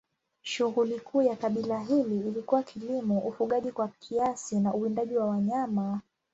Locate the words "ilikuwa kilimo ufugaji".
2.19-3.71